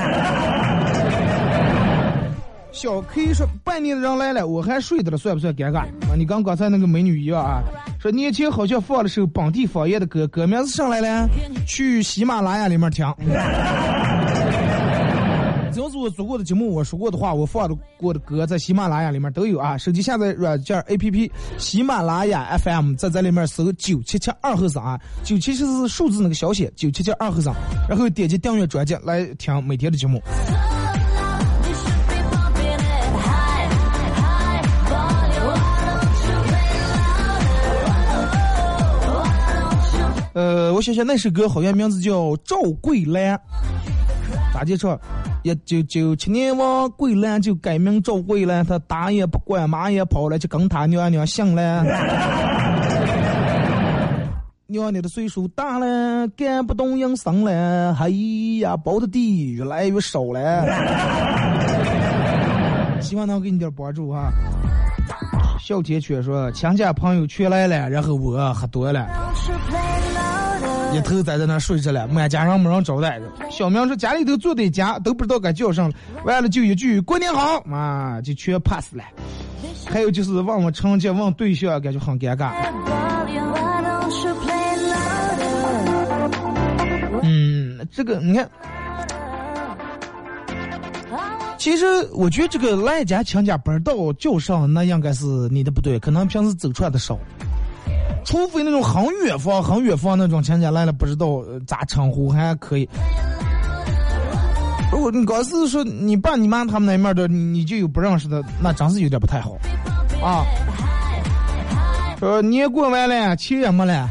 [2.72, 5.80] 小 K 说半年的人来了，我还睡着了，算不算尴尬？
[5.80, 7.60] 啊，你跟刚才那个美女一样啊。
[8.00, 11.28] 说年前好像放了首本地方言的歌，歌名是上来了，
[11.66, 13.06] 去喜马拉雅里面听。
[15.92, 19.76] 只要是我做过的节目，我说过的话，我放的过的歌，在喜马拉雅里面都有啊。
[19.76, 27.52] 手机下载软件 A P P 喜马拉雅 F M，在在里面搜九七七二后生啊，九七七是数字那个小写，九七七二后生，
[27.88, 30.22] 然后点击订阅专辑来听每天的节目。
[40.34, 43.36] 呃，我想想那首歌好像名字叫《赵桂兰》，
[44.52, 45.00] 咋介绍？
[45.42, 51.82] 一九九七年，王桂兰就改名赵桂兰，她打也不管，骂也跑了，就跟他娘娘姓了。
[54.66, 58.08] 娘娘的岁数大了，干不动营生了，哎
[58.60, 60.66] 呀，包的地越来越少了。
[63.00, 64.30] 希望能给你点帮助哈。
[65.60, 69.06] 小铁圈说，亲家朋友全来了，然后我喝多了。
[70.94, 73.20] 一头栽在那睡着了，满家人没人招待。
[73.50, 75.90] 小明说家里头坐的家都不知道该叫什么，
[76.24, 79.02] 完了就一句过年好，妈就全 pass 了。
[79.86, 82.52] 还有就是问问成绩问对象，感觉很尴尬。
[87.22, 88.50] 嗯，这个你看，
[91.56, 97.18] 其实我觉得这个来家亲家不知道叫上，那应该是你的不对，可能平时走出来的少。
[98.24, 102.88] 除非那种很远方、很远方那种亲戚来了，不知道咋称呼还可以。
[104.90, 109.56] 如果你刚是说你爸你妈他们那面的，你就有不认识的，那真是有点不太好
[110.22, 110.44] 啊。
[112.20, 114.08] 说年过完了，钱也没了，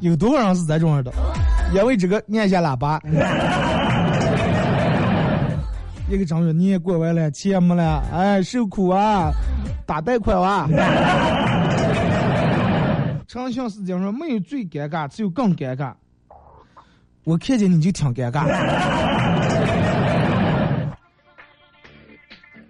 [0.00, 1.10] 有多少人是这种的？
[1.74, 3.00] 因为这个按下喇叭，
[6.08, 9.30] 一个张说年过完了，钱也没了，哎，受苦啊，
[9.86, 10.68] 打贷款啊。
[13.28, 15.92] 长相思讲说没有最尴尬，只有更尴尬。
[17.24, 18.46] 我看见你就挺尴尬。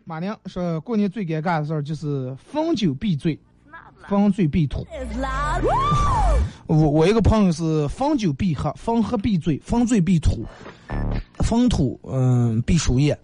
[0.05, 3.39] 马娘说过年最尴尬的事儿就是逢酒必醉，
[4.09, 4.85] 逢醉必吐。
[6.67, 10.45] 我我一个朋友是逢酒必喝，逢喝必醉，逢醉必吐，
[11.45, 13.17] 逢吐嗯必输液。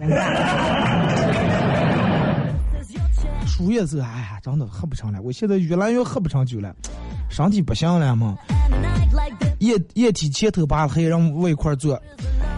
[3.45, 6.73] 输液 是哎呀，真的喝不成了，我现在越来越喝不成酒了。
[7.29, 8.39] 身体不行了嘛？
[9.59, 11.99] 液液体前头八黑让我一块坐，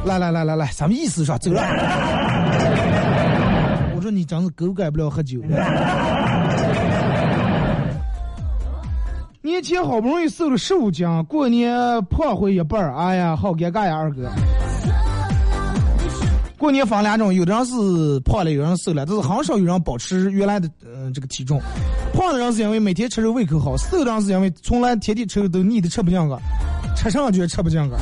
[0.05, 1.63] 来来来来来，咱们意思上走了。
[3.95, 5.41] 我说你真是狗改不了喝酒。
[9.43, 11.73] 年前好不容易瘦了十五斤，过年
[12.07, 14.29] 胖回一半儿，哎呀，好尴尬呀，二哥。
[16.59, 21.61] 过年分两种，有的人是胖了，有人瘦了，但是很少有人保持原来的嗯这个体重。
[22.15, 26.41] 胖的人是因为每天吃肉胃口好，瘦的人是因为从来天天吃肉都腻的吃不进个，
[26.97, 27.99] 吃上去吃不进个。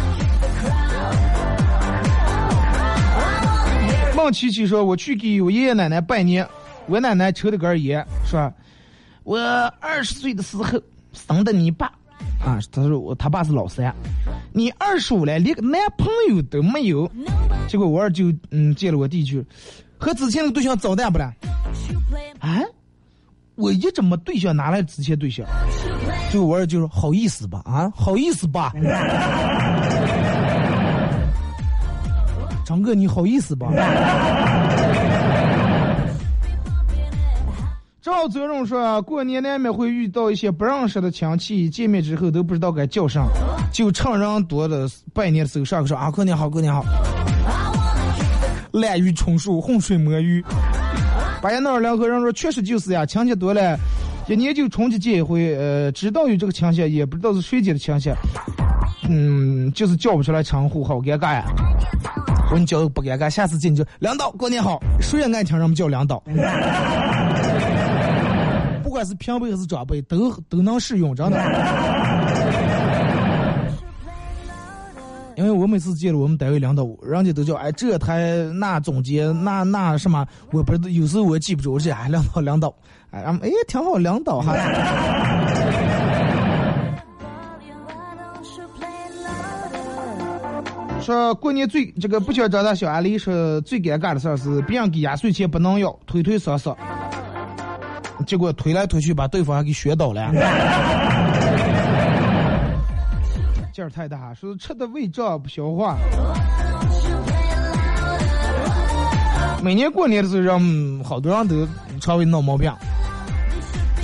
[4.14, 6.48] 孟琪琪说：“我去给我爷爷奶奶拜年，
[6.86, 8.50] 我奶奶抽了根烟，说，
[9.24, 9.38] 我
[9.80, 10.64] 二十岁的时候
[11.12, 11.90] 生的你爸。”
[12.44, 13.94] 啊，他说我他爸是老三，
[14.52, 17.10] 你二十五了，连个男朋友都没有，
[17.66, 19.44] 结果我二舅嗯接了我弟去，
[19.96, 21.32] 和之前那个对象早淡不了？
[22.40, 22.60] 啊，
[23.54, 25.46] 我一直没对象，哪来之前对象？
[26.30, 28.74] 结果我二舅说好意思吧，啊，好意思吧，
[32.66, 33.68] 张哥你好意思吧？
[38.04, 43.24] 赵泽荣说：“过年难免会遇到一些不认识的亲戚，见面之后都不知道该叫啥，
[43.72, 46.84] 就趁人多的拜年的时候上去说啊，过年好，过年好。”
[48.72, 50.44] 滥竽充数，浑水摸鱼。
[51.40, 53.74] 八爷那两个人说：“确实就是呀，亲戚多了，
[54.28, 55.56] 一年就春节见一回。
[55.56, 58.12] 呃，知道有这个亲戚，也不知道是谁家的亲戚，
[59.08, 61.42] 嗯，就是叫不出来称呼，好尴尬呀。
[62.52, 66.22] 我你叫不尴尬，下次见你就领导过年好，谁也爱听人们叫领导。”
[69.04, 71.38] 是平辈还是长辈，都都能适用，真的。
[75.36, 82.72] 因为我每次见了我们单位领导，人家都叫哎这台那总监那那什么，我不有时候我记不住，我说哎领导领导，
[83.10, 84.54] 哎俺们哎挺好领导哈。
[91.02, 96.74] 说过年最这个不想长大小阿丽说最尴尬的事儿是别人给压岁钱不能要推推搡搡。
[98.26, 100.30] 结果推来推去把对方还给学倒了。
[103.72, 105.96] 劲儿太大，说吃的胃胀不消化。
[109.62, 110.60] 每年过年的时候，让
[111.02, 111.66] 好多人都
[112.00, 112.72] 肠胃闹毛病，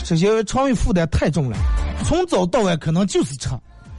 [0.04, 1.56] 这些肠胃负担太重了，
[2.02, 3.48] 从早到晚可能就是吃。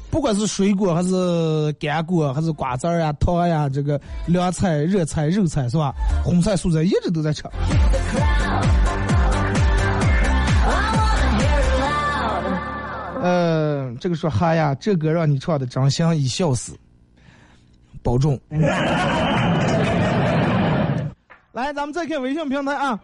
[0.10, 5.94] 不管是水果还是干果，还是瓜子儿呀、糖呀，这个凉菜、热菜、肉菜是吧？
[6.22, 7.44] 荤菜、素菜一直都在吃。
[13.22, 16.76] 呃，这个说哈呀，这歌让你唱的真香，已笑死，
[18.02, 18.40] 保重。
[21.54, 23.00] 来，咱们再看微信平台啊。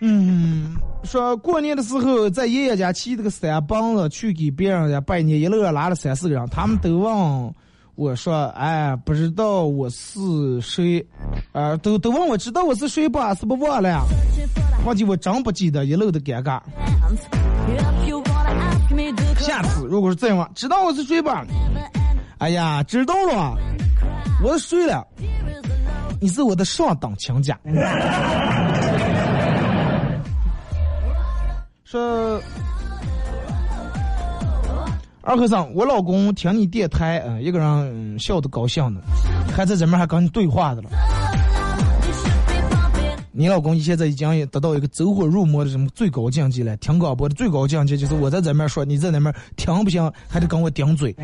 [0.00, 7.54] 嗯，说过年的时候在爷爷家骑这个三蹦子去给别人家拜年，一路上拉了三四个人，他们都问
[7.94, 11.04] 我说：“哎，不知道我是谁？
[11.52, 13.18] 啊，都都问我知道我是谁不？
[13.34, 14.02] 是不忘了呀？
[14.84, 16.60] 忘记我真不记得，一路的尴尬。
[19.38, 21.44] 下次如果是这样，知道我是谁吧？
[22.38, 23.56] 哎呀，知道了，
[24.42, 25.06] 我是谁了？
[26.20, 27.58] 你是我的上等亲家。
[31.84, 32.40] ”说
[35.22, 39.00] 二和尚，我老公听你电台，嗯，一个人、笑得高兴的，
[39.54, 40.90] 还在这面还跟你对话的了。
[43.38, 46.74] 你老公现在已经得到一个走火入魔的什么最高境界了？
[46.78, 51.14] 听广播的最高境界就是我在这面说，你在那面听不行，还得跟我顶嘴，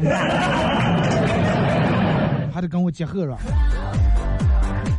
[2.52, 3.38] 还得跟我结合是吧？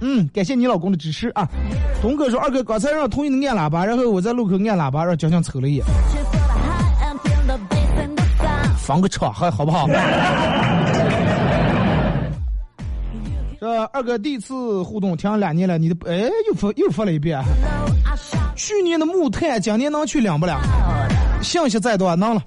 [0.02, 1.48] 嗯，感谢你老公的支持啊！
[2.02, 5.86] 东哥说，二哥刚才让同意的按喇叭，然后我在路口按喇叭，让交警瞅了一眼，
[8.76, 9.86] 防个场还好不好？
[13.64, 17.42] 这二哥第一次互动，听两年了，你的哎又发又发了一遍。
[18.58, 20.60] 去年的木炭，今年能去两不两？
[21.42, 22.44] 信息再多能了。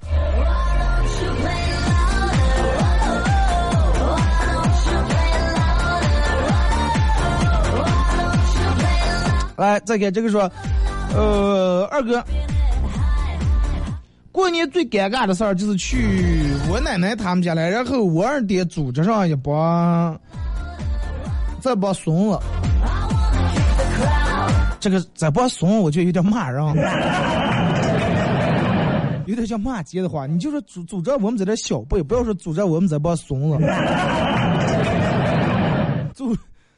[9.55, 10.41] 来，再给这个说，
[11.15, 12.23] 呃，二哥，
[14.31, 20.15] 过年最尴尬的事儿就是去我奶奶他们家来，然后我二爹组织上一帮，
[21.61, 22.39] 这帮怂子，
[24.79, 26.63] 这个这帮怂我觉得有点骂人，
[29.25, 33.65] 有点像骂街的话，你就是组组织我们这点小辈，不要说组织我们这帮怂子，
[36.13, 36.35] 组。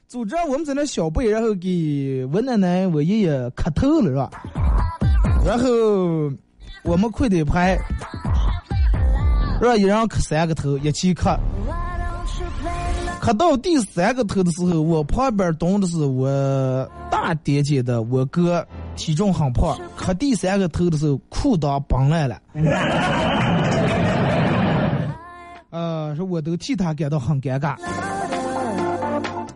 [0.08, 4.32] 组织我们在那小辈，然后给我奶奶、我爷爷磕头了，是吧？
[5.46, 5.68] 然后
[6.84, 7.78] 我们跪的排，
[9.62, 11.40] 让一人磕三个头，一起磕。
[13.20, 18.66] 磕到第三个头的时候，我旁边蹲的是我大爹姐的我哥，
[18.96, 19.78] 体重很胖。
[19.96, 22.40] 磕第三个头的时候，裤裆崩烂了。
[25.70, 27.76] 呃，说我都替他感到很尴尬。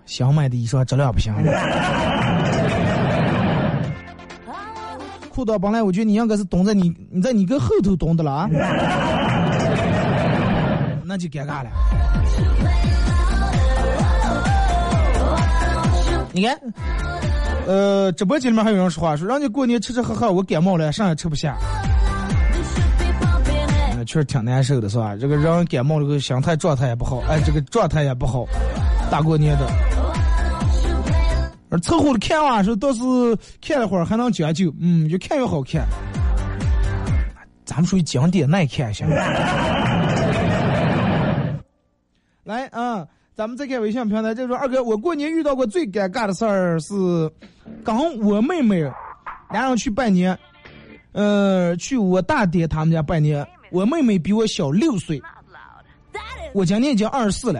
[0.05, 1.33] 想买的衣裳质量不行。
[5.29, 8.47] 裤裆崩来我觉得你应该是蹲在你你在你哥后头蹲的了啊，
[11.05, 11.71] 那就尴尬了。
[16.33, 16.59] 你看，
[17.67, 21.55] 呃，直播间里面还有人说话，说让你过年吃吃喝喝，我感冒了，啥也吃不下。
[24.05, 25.15] 确实挺难受的，是吧？
[25.15, 28.45] 这个人感冒了个，心态状态也不好，哎，这个状态也不好，
[29.09, 29.65] 大过年的。
[31.69, 33.01] 而凑合着看完时，倒是
[33.61, 35.85] 看了会儿还能将就，嗯，越看越好看。
[37.63, 39.07] 咱们属于经典耐看型。
[42.43, 46.93] 来啊，咱们再看微信平台，就说二哥，我过年遇到过最尴尬的事儿是，
[47.83, 48.81] 刚我妹妹
[49.51, 50.37] 俩人去拜年，
[51.13, 53.45] 呃，去我大爹他们家拜年。
[53.71, 55.19] 我妹妹比我小六岁，
[56.53, 57.59] 我今年已经二十四了。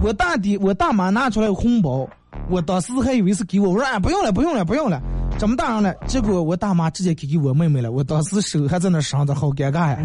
[0.00, 2.08] 我大爹、我大妈拿出来红包，
[2.48, 5.02] 我当时还以为是给我，我说哎，不用了，不用了，不用了，
[5.40, 5.92] 这么大人了。
[6.06, 9.98] 结果我大妈直接给给我妹妹了，我当时手还在那上着，好尴尬呀。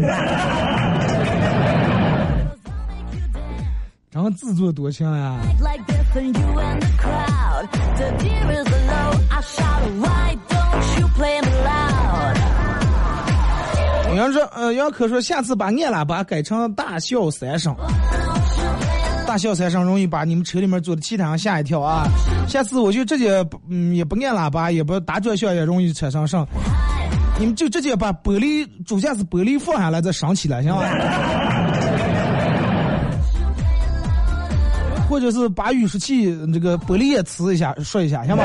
[4.16, 5.36] 然后自作多情呀。
[14.14, 17.76] 杨说，呃，杨可说，下次把按喇叭改成大笑三声。
[19.26, 22.08] 大笑三声容易把你们车里面坐的其他人吓一跳啊！
[22.48, 26.48] 下次我就直接嗯也不按喇叭，也不打转向，也容易车上上。
[27.38, 30.80] 你们就直接把玻璃主驾驶玻璃放下来再升起来，行吧？
[35.16, 38.44] 或者是把雨刷器这个玻璃也呲一下，说一下，行吧？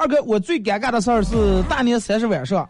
[0.00, 2.66] 二哥，我最尴尬的事儿是大年三十晚上，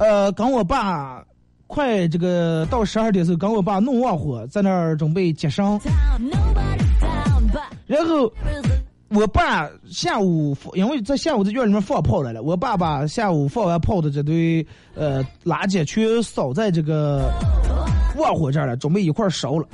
[0.00, 1.22] 呃，跟我爸
[1.68, 5.80] 快这个到十二点的时候，跟我爸弄旺火，在那儿准备接生，
[7.86, 8.28] 然后
[9.14, 17.30] 我爸下午因为在下午在院里面放炮来了，我爸把下午放完炮的这堆呃垃圾全扫在这个
[18.16, 19.66] 旺火这儿了，准备一块烧了。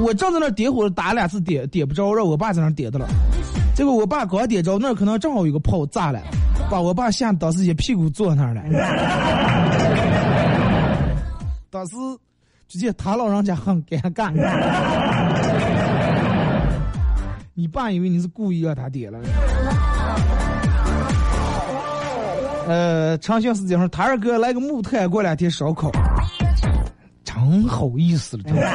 [0.00, 3.06] 我正在那点火打两次点点不着，让我爸在那点的了。
[3.76, 6.20] 结果我爸刚点着，那可能正好有个炮炸了，
[6.70, 8.62] 把我爸吓当时一屁股坐那儿了。
[11.70, 11.94] 当时
[12.68, 14.32] 直接他老人家很尴尬。
[17.56, 19.18] 你爸以为你是故意让他点了。
[22.66, 25.88] 呃，长兴是这样，他二哥来个木炭，过两天烧烤，
[27.22, 28.66] 真好意思了，真的。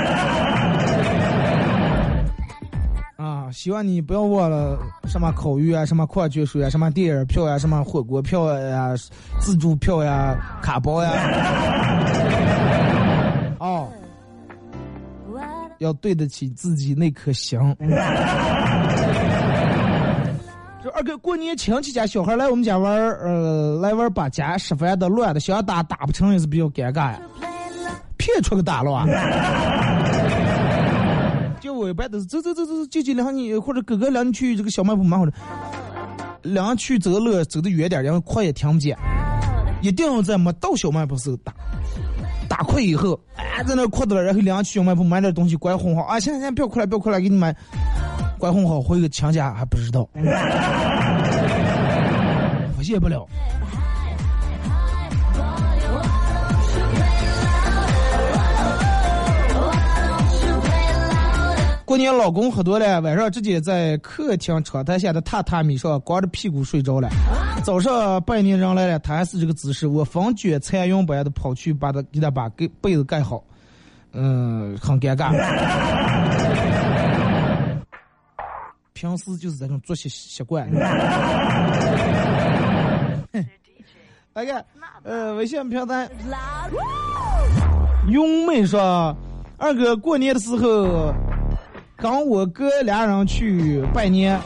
[3.18, 8.94] 啊，希望你不要忘了什么烤鱼啊，什么矿泉水啊，什么电影票呀，什么火锅票呀，
[9.42, 11.12] 自助票呀，卡包呀。
[13.60, 13.90] 哦，
[15.80, 17.60] 要对得起自己那颗心。
[21.00, 27.22] 这二哥过年亲戚家小孩来我们家玩儿，呃，来玩儿把家吃饭的乱的，想打打不成也是比较尴尬呀。
[28.18, 29.08] 骗出个大乱。
[31.62, 35.32] 就我一般都是走走走走，舅舅领你或者哥哥领你去这个小卖部买或者，
[36.42, 38.98] 领去走路走的远点，然后快也听不见，
[39.82, 41.54] 一定要在没到小卖部时候打，
[42.50, 47.56] 打快以后，哎，在那哭的了，然后领去小卖部买点东西，乖哄哄啊，行行行，不要哭了不要哭了，给你买，
[48.40, 50.08] 关哄好回个亲家还不知道，
[52.76, 53.28] 发现不了。
[61.86, 67.10] 过年老公喝多了，晚上直接在客厅窗台下的榻榻米上光着屁股睡着了。
[67.64, 73.44] 早上拜年人来了，他还是这个姿势，我风卷残云般的跑去把他给他把给被子盖好，
[74.14, 75.32] 嗯，很尴尬。
[79.00, 80.70] 平时就是这种作息习惯。
[84.34, 84.66] 来看，
[85.04, 86.10] 呃，微信平台，
[88.10, 89.16] 永妹说，
[89.58, 91.14] 二哥过年的时候。
[91.96, 94.40] 跟我哥俩人去拜年，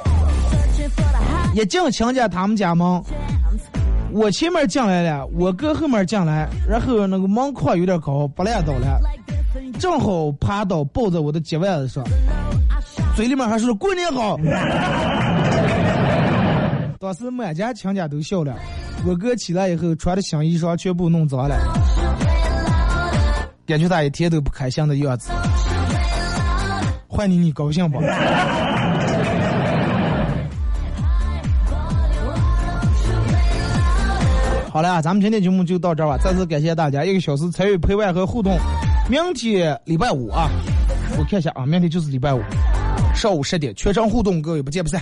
[1.54, 3.04] 一进亲家他们家门，
[4.12, 9.00] 我前面进来了，我哥后面进来，然后那个门框有点高，不烂倒了，
[9.78, 12.04] 正好趴倒抱在我的脚腕子上，
[13.16, 14.38] 嘴里面还说过年好。
[17.00, 18.56] 当时满家亲家都笑了，
[19.06, 21.56] 我哥起来以后穿的新衣裳全部弄脏了，
[23.68, 25.30] 感觉他一天都不开心的样子。
[27.08, 28.00] 换你，你高兴不？
[34.72, 36.18] 好了，啊咱们今天节目就到这儿吧。
[36.18, 38.58] 再次感谢大家一个小时参与陪伴和互动。
[39.10, 40.50] 明天礼拜五啊，
[41.20, 42.42] 我看一下啊，明天就是礼拜五，
[43.14, 45.02] 上午十点，全场互动，各位不见不散。